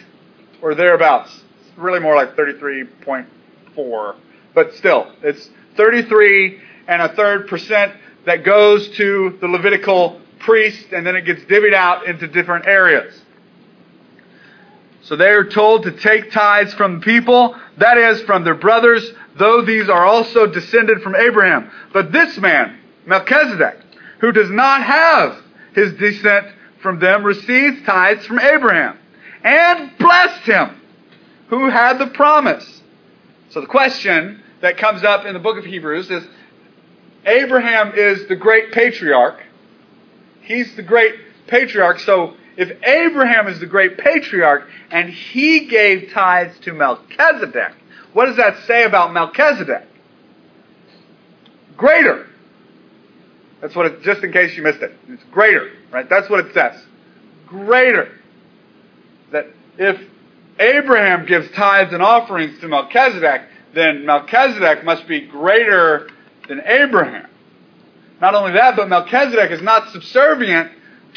[0.60, 1.30] or thereabouts.
[1.60, 4.16] It's really more like 33.4,
[4.52, 7.92] but still, it's 33 and a third percent
[8.26, 13.20] that goes to the Levitical priest, and then it gets divvied out into different areas.
[15.02, 19.12] So they are told to take tithes from the people, that is, from their brothers,
[19.36, 21.70] though these are also descended from Abraham.
[21.92, 23.83] But this man, Melchizedek,
[24.24, 25.36] who does not have
[25.74, 26.46] his descent
[26.80, 28.96] from them, receives tithes from Abraham,
[29.42, 30.80] and blessed him,
[31.48, 32.80] who had the promise.
[33.50, 36.24] So the question that comes up in the book of Hebrews is
[37.26, 39.42] Abraham is the great patriarch.
[40.40, 41.98] He's the great patriarch.
[42.00, 47.74] So if Abraham is the great patriarch and he gave tithes to Melchizedek,
[48.14, 49.86] what does that say about Melchizedek?
[51.76, 52.26] Greater.
[53.64, 54.92] That's what it, just in case you missed it.
[55.08, 56.06] It's greater, right?
[56.06, 56.78] That's what it says.
[57.46, 58.12] Greater.
[59.32, 59.46] That
[59.78, 59.98] if
[60.58, 63.40] Abraham gives tithes and offerings to Melchizedek,
[63.72, 66.10] then Melchizedek must be greater
[66.46, 67.26] than Abraham.
[68.20, 70.70] Not only that, but Melchizedek is not subservient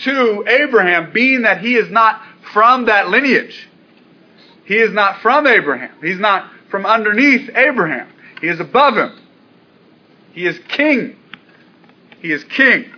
[0.05, 2.21] to Abraham, being that he is not
[2.53, 3.67] from that lineage.
[4.63, 5.91] He is not from Abraham.
[6.01, 8.07] He's not from underneath Abraham.
[8.39, 9.19] He is above him.
[10.31, 11.17] He is king.
[12.21, 12.91] He is king.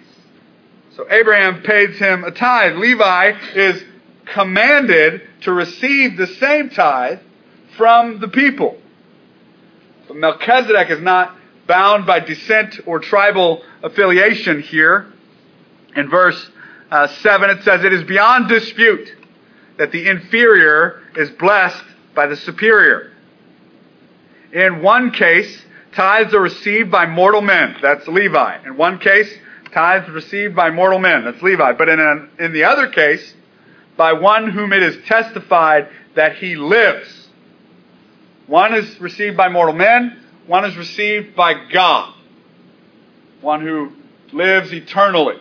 [0.95, 2.75] So Abraham pays him a tithe.
[2.75, 3.83] Levi is
[4.25, 7.19] commanded to receive the same tithe
[7.77, 8.77] from the people.
[10.07, 11.35] But Melchizedek is not
[11.67, 15.05] bound by descent or tribal affiliation here.
[15.95, 16.49] In verse
[16.91, 19.15] uh, 7, it says, It is beyond dispute
[19.77, 21.83] that the inferior is blessed
[22.15, 23.11] by the superior.
[24.51, 25.63] In one case,
[25.99, 27.75] tithes are received by mortal men.
[27.81, 28.65] That's Levi.
[28.65, 29.29] In one case,
[29.73, 31.25] tithes received by mortal men.
[31.25, 31.73] That's Levi.
[31.73, 33.33] But in, an, in the other case,
[33.97, 37.27] by one whom it is testified that he lives.
[38.47, 42.13] One is received by mortal men, one is received by God.
[43.41, 43.91] One who
[44.31, 45.35] lives eternally.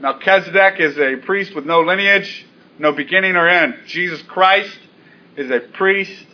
[0.00, 2.46] Melchizedek is a priest with no lineage,
[2.78, 3.74] no beginning or end.
[3.86, 4.78] Jesus Christ
[5.36, 6.24] is a priest,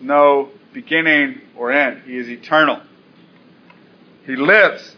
[0.00, 2.02] no beginning or end.
[2.04, 2.82] He is eternal.
[4.26, 4.96] He lives.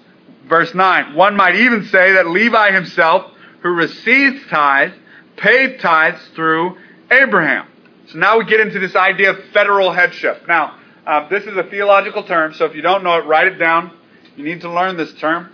[0.48, 1.14] Verse 9.
[1.14, 3.30] One might even say that Levi himself,
[3.62, 4.94] who receives tithes,
[5.36, 6.78] paid tithes through
[7.10, 7.68] Abraham.
[8.08, 10.46] So now we get into this idea of federal headship.
[10.48, 13.58] Now, uh, this is a theological term, so if you don't know it, write it
[13.58, 13.92] down.
[14.36, 15.50] You need to learn this term.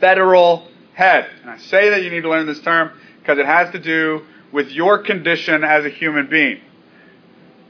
[0.00, 1.28] Federal head.
[1.42, 4.22] And I say that you need to learn this term because it has to do
[4.52, 6.60] with your condition as a human being.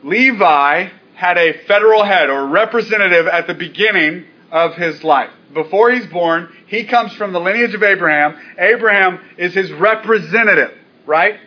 [0.02, 5.30] Levi had a federal head or representative at the beginning of his life.
[5.52, 8.38] Before he's born, he comes from the lineage of Abraham.
[8.58, 10.76] Abraham is his representative,
[11.06, 11.40] right?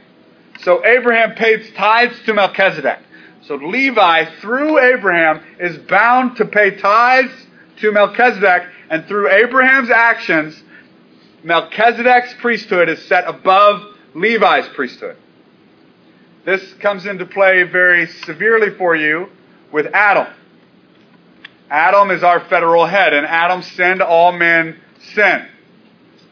[0.62, 2.98] So Abraham pays tithes to Melchizedek.
[3.44, 7.32] So Levi, through Abraham, is bound to pay tithes
[7.82, 10.62] to Melchizedek, and through Abraham's actions,
[11.44, 13.84] Melchizedek's priesthood is set above
[14.16, 15.16] Levi's priesthood.
[16.44, 19.30] This comes into play very severely for you
[19.72, 20.34] with Adam.
[21.70, 24.80] Adam is our federal head, and Adam sinned, all men
[25.14, 25.48] sin.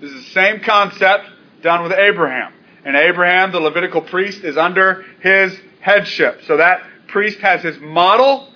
[0.02, 1.30] This is the same concept
[1.62, 2.54] done with Abraham.
[2.84, 6.42] And Abraham, the Levitical priest, is under his headship.
[6.48, 8.48] So that priest has his model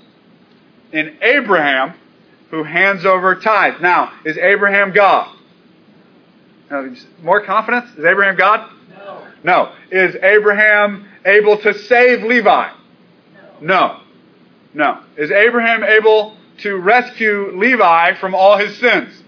[0.91, 1.93] in Abraham,
[2.49, 3.81] who hands over tithes.
[3.81, 5.37] Now, is Abraham God?
[7.21, 7.91] more confidence?
[7.97, 8.71] Is Abraham God?
[8.89, 9.27] No.
[9.43, 9.73] No.
[9.91, 12.71] Is Abraham able to save Levi?
[13.59, 13.59] No.
[13.61, 14.01] No.
[15.17, 19.23] Is Abraham able to rescue Levi from all his sins?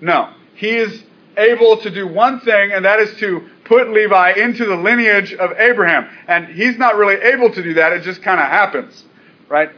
[0.00, 0.32] No.
[0.54, 1.02] He is
[1.36, 5.52] able to do one thing, and that is to put Levi into the lineage of
[5.58, 6.08] Abraham.
[6.26, 9.04] And he's not really able to do that, it just kind of happens.
[9.48, 9.70] Right?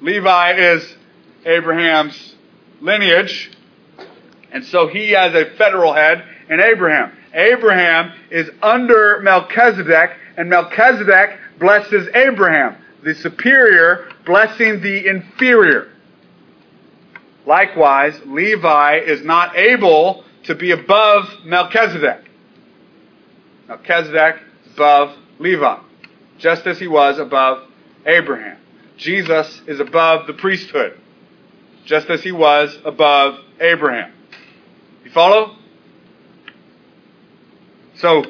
[0.00, 0.96] Levi is
[1.44, 2.36] Abraham's
[2.80, 3.50] lineage,
[4.52, 7.12] and so he has a federal head in Abraham.
[7.34, 15.92] Abraham is under Melchizedek, and Melchizedek blesses Abraham, the superior blessing the inferior.
[17.46, 22.24] Likewise, Levi is not able to be above Melchizedek.
[23.68, 24.36] Melchizedek
[24.74, 25.78] above Levi,
[26.38, 27.68] just as he was above
[28.06, 28.58] Abraham.
[28.96, 30.98] Jesus is above the priesthood,
[31.84, 34.12] just as he was above Abraham.
[35.04, 35.56] You follow?
[37.96, 38.24] So,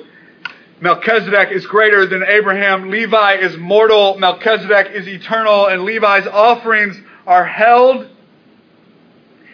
[0.80, 2.90] Melchizedek is greater than Abraham.
[2.90, 4.18] Levi is mortal.
[4.18, 5.66] Melchizedek is eternal.
[5.66, 8.08] And Levi's offerings are held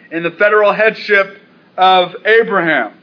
[0.09, 1.37] in the federal headship
[1.75, 2.93] of Abraham.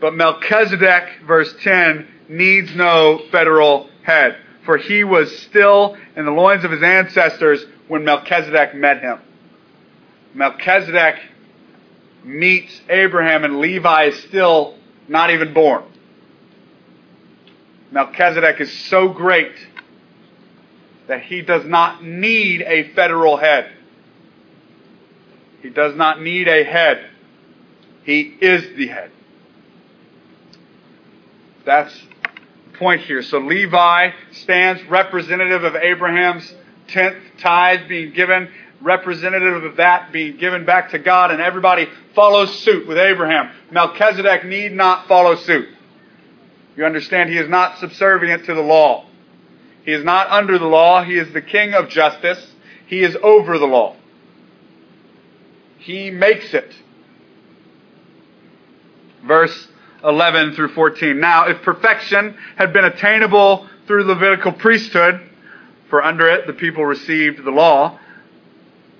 [0.00, 6.64] But Melchizedek, verse 10, needs no federal head, for he was still in the loins
[6.64, 9.20] of his ancestors when Melchizedek met him.
[10.34, 11.20] Melchizedek
[12.24, 14.76] meets Abraham, and Levi is still
[15.06, 15.84] not even born.
[17.94, 19.54] Melchizedek is so great
[21.06, 23.70] that he does not need a federal head.
[25.62, 27.08] He does not need a head.
[28.02, 29.12] He is the head.
[31.64, 33.22] That's the point here.
[33.22, 36.52] So Levi stands representative of Abraham's
[36.88, 42.58] tenth tithe being given, representative of that being given back to God, and everybody follows
[42.58, 43.52] suit with Abraham.
[43.70, 45.68] Melchizedek need not follow suit.
[46.76, 49.06] You understand, he is not subservient to the law.
[49.84, 51.04] He is not under the law.
[51.04, 52.44] He is the king of justice.
[52.86, 53.96] He is over the law.
[55.78, 56.74] He makes it.
[59.24, 59.68] Verse
[60.02, 61.18] 11 through 14.
[61.18, 65.20] Now, if perfection had been attainable through Levitical priesthood,
[65.90, 67.98] for under it the people received the law,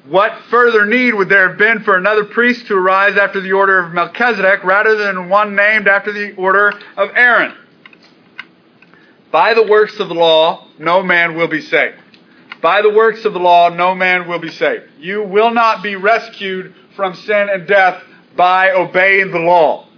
[0.06, 3.78] what further need would there have been for another priest to arise after the order
[3.78, 7.54] of Melchizedek rather than one named after the order of Aaron?
[9.34, 11.96] By the works of the law, no man will be saved.
[12.62, 14.84] By the works of the law, no man will be saved.
[15.00, 18.00] You will not be rescued from sin and death
[18.36, 19.88] by obeying the law.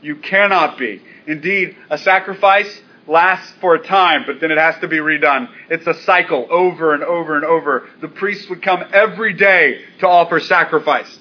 [0.00, 1.02] You cannot be.
[1.26, 5.50] Indeed, a sacrifice lasts for a time, but then it has to be redone.
[5.68, 7.86] It's a cycle over and over and over.
[8.00, 11.18] The priests would come every day to offer sacrifice.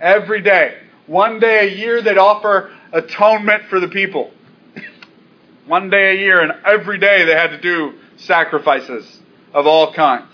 [0.00, 0.78] Every day.
[1.08, 4.30] One day a year they'd offer atonement for the people.
[5.66, 9.20] One day a year, and every day they had to do sacrifices
[9.52, 10.30] of all kinds.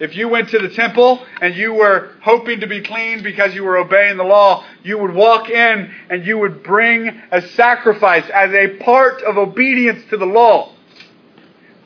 [0.00, 3.62] If you went to the temple and you were hoping to be clean because you
[3.62, 8.52] were obeying the law, you would walk in and you would bring a sacrifice as
[8.52, 10.72] a part of obedience to the law.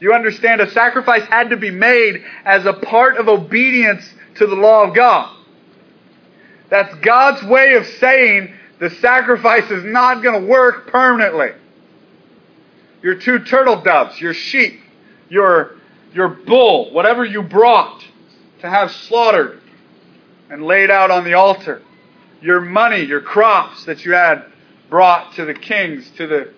[0.01, 4.55] You understand a sacrifice had to be made as a part of obedience to the
[4.55, 5.37] law of God.
[6.71, 11.51] That's God's way of saying the sacrifice is not going to work permanently.
[13.03, 14.81] Your two turtle doves, your sheep,
[15.29, 15.79] your
[16.13, 18.05] your bull, whatever you brought
[18.61, 19.61] to have slaughtered
[20.51, 21.83] and laid out on the altar,
[22.41, 24.45] your money, your crops that you had
[24.89, 26.53] brought to the kings, to the,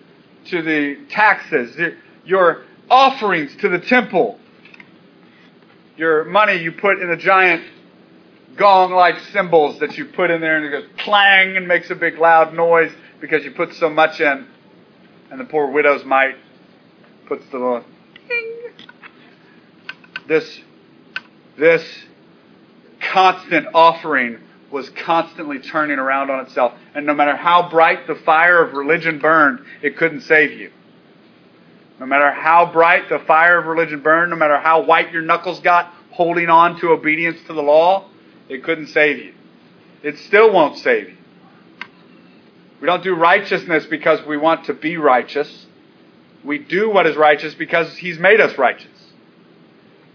[0.45, 1.77] to the taxes,
[2.25, 4.39] your offerings to the temple,
[5.97, 7.63] your money you put in the giant
[8.55, 11.95] gong like cymbals that you put in there and it goes clang and makes a
[11.95, 14.45] big loud noise because you put so much in.
[15.31, 16.35] And the poor widow's mite
[17.25, 17.83] puts the little
[20.27, 20.61] this,
[21.57, 21.83] this
[23.01, 24.39] constant offering
[24.71, 26.73] was constantly turning around on itself.
[26.95, 30.71] And no matter how bright the fire of religion burned, it couldn't save you.
[31.99, 35.59] No matter how bright the fire of religion burned, no matter how white your knuckles
[35.59, 38.09] got holding on to obedience to the law,
[38.47, 39.33] it couldn't save you.
[40.01, 41.17] It still won't save you.
[42.81, 45.67] We don't do righteousness because we want to be righteous.
[46.43, 49.01] We do what is righteous because He's made us righteous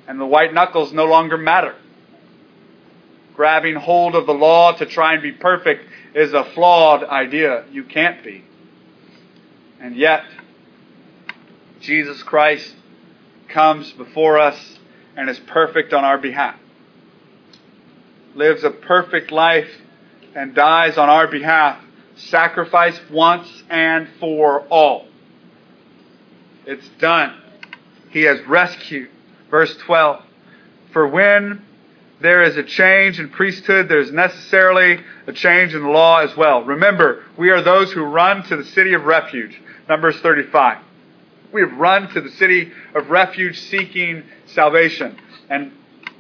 [0.07, 1.75] and the white knuckles no longer matter.
[3.35, 7.65] Grabbing hold of the law to try and be perfect is a flawed idea.
[7.71, 8.45] You can't be.
[9.81, 10.25] And yet,
[11.81, 12.75] Jesus Christ
[13.49, 14.79] comes before us
[15.17, 16.59] and is perfect on our behalf.
[18.35, 19.69] Lives a perfect life
[20.35, 21.83] and dies on our behalf,
[22.17, 25.07] sacrificed once and for all.
[26.67, 27.41] It's done.
[28.11, 29.11] He has rescued
[29.51, 30.23] Verse 12
[30.93, 31.65] For when
[32.21, 36.63] there is a change in priesthood, there's necessarily a change in the law as well.
[36.65, 39.61] Remember, we are those who run to the city of refuge.
[39.89, 40.79] Numbers 35.
[41.53, 45.17] We have run to the city of refuge seeking salvation.
[45.49, 45.73] And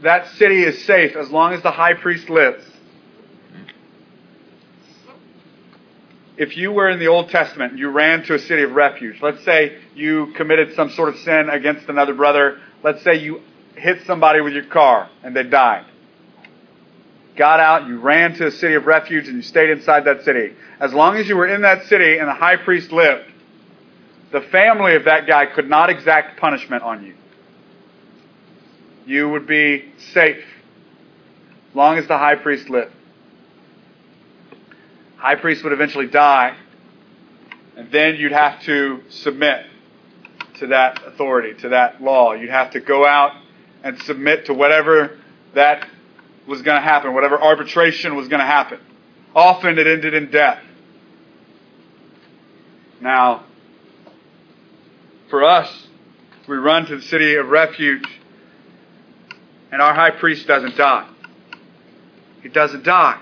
[0.03, 2.65] that city is safe as long as the high priest lives.
[6.37, 9.23] If you were in the Old Testament and you ran to a city of refuge,
[9.23, 13.41] let's say you committed some sort of sin against another brother let's say you
[13.75, 15.85] hit somebody with your car and they died.
[17.37, 20.55] Got out, you ran to a city of refuge, and you stayed inside that city.
[20.81, 23.31] As long as you were in that city and the high priest lived,
[24.33, 27.15] the family of that guy could not exact punishment on you.
[29.05, 30.45] You would be safe
[31.71, 32.93] as long as the high priest lived.
[35.17, 36.57] High priest would eventually die,
[37.77, 39.67] and then you'd have to submit
[40.59, 42.33] to that authority, to that law.
[42.33, 43.33] You'd have to go out
[43.83, 45.19] and submit to whatever
[45.55, 45.87] that
[46.47, 48.79] was going to happen, whatever arbitration was going to happen.
[49.35, 50.63] Often it ended in death.
[53.01, 53.45] Now,
[55.29, 55.89] for us,
[56.49, 58.07] we run to the city of refuge,
[59.73, 61.09] and our high priest doesn't die.
[62.43, 63.21] He doesn't die.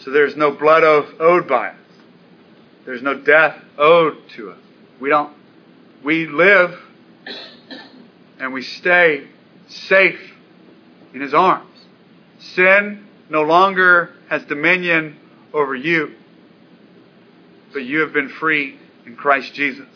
[0.00, 1.76] So there's no blood owed by us.
[2.86, 4.58] There's no death owed to us.
[4.98, 5.32] We don't.
[6.02, 6.78] We live
[8.38, 9.28] and we stay
[9.68, 10.20] safe
[11.12, 11.68] in His arms.
[12.38, 15.18] Sin no longer has dominion
[15.52, 16.14] over you,
[17.72, 19.88] but you have been free in Christ Jesus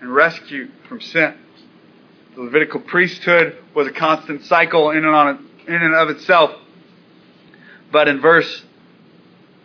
[0.00, 1.34] and rescued from sin.
[2.34, 6.52] The Levitical priesthood was a constant cycle in and, on, in and of itself.
[7.94, 8.64] But in verse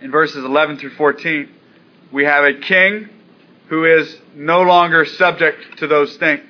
[0.02, 1.50] in verses 11 through 14,
[2.12, 3.10] we have a king
[3.70, 6.46] who is no longer subject to those things.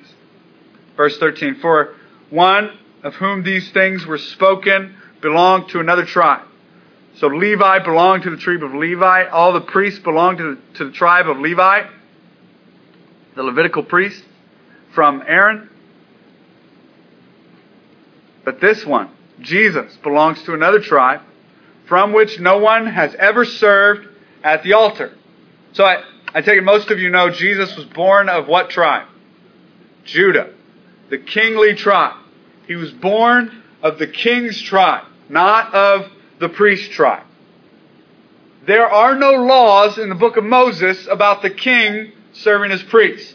[0.94, 1.94] Verse 13, for
[2.28, 6.46] one of whom these things were spoken belonged to another tribe.
[7.16, 9.28] So Levi belonged to the tribe of Levi.
[9.28, 11.88] All the priests belonged to the, to the tribe of Levi,
[13.36, 14.22] the Levitical priests
[14.94, 15.70] from Aaron.
[18.44, 19.08] But this one,
[19.40, 21.22] Jesus, belongs to another tribe
[21.90, 24.06] from which no one has ever served
[24.44, 25.12] at the altar.
[25.72, 29.08] So I, I take it most of you know Jesus was born of what tribe?
[30.04, 30.52] Judah,
[31.08, 32.14] the kingly tribe.
[32.68, 37.26] He was born of the king's tribe, not of the priest tribe.
[38.68, 43.34] There are no laws in the book of Moses about the king serving as priest.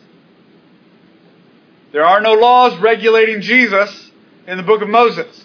[1.91, 4.12] There are no laws regulating Jesus
[4.47, 5.43] in the book of Moses.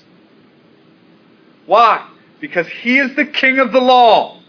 [1.66, 2.06] Why?
[2.40, 4.40] Because he is the king of the law.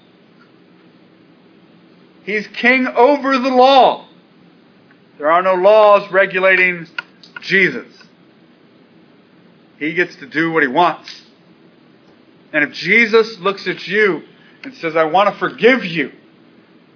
[2.23, 4.07] He's king over the law.
[5.17, 6.87] There are no laws regulating
[7.41, 7.87] Jesus.
[9.77, 11.21] He gets to do what he wants.
[12.53, 14.23] And if Jesus looks at you
[14.63, 16.11] and says, I want to forgive you,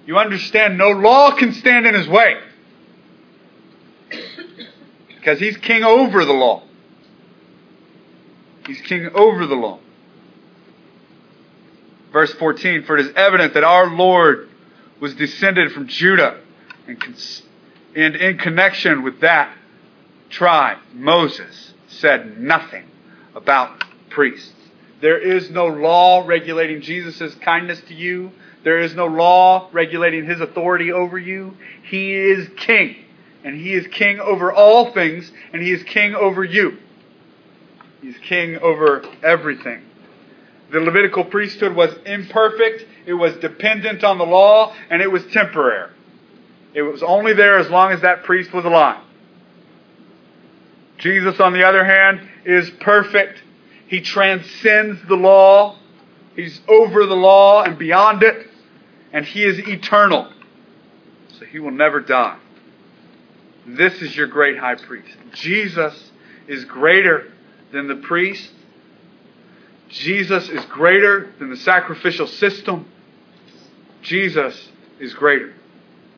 [0.06, 2.40] you understand no law can stand in his way.
[5.08, 6.64] Because he's king over the law.
[8.68, 9.80] He's king over the law.
[12.16, 14.48] Verse 14 For it is evident that our Lord
[15.02, 16.40] was descended from Judah,
[16.88, 16.98] and,
[17.94, 19.54] and in connection with that
[20.30, 22.86] tribe, Moses said nothing
[23.36, 24.54] about priests.
[25.02, 28.32] There is no law regulating Jesus' kindness to you.
[28.64, 31.58] There is no law regulating his authority over you.
[31.84, 32.96] He is king.
[33.44, 36.78] And he is king over all things, and he is king over you.
[38.02, 39.82] He's king over everything.
[40.72, 45.92] The Levitical priesthood was imperfect, it was dependent on the law, and it was temporary.
[46.74, 49.02] It was only there as long as that priest was alive.
[50.98, 53.42] Jesus, on the other hand, is perfect.
[53.88, 55.78] He transcends the law.
[56.36, 58.48] He's over the law and beyond it.
[59.14, 60.32] And he is eternal.
[61.40, 62.38] So he will never die.
[63.66, 65.16] This is your great high priest.
[65.34, 66.12] Jesus
[66.48, 67.32] is greater
[67.72, 68.50] than the priest.
[69.90, 72.86] Jesus is greater than the sacrificial system.
[74.02, 74.70] Jesus
[75.00, 75.54] is greater.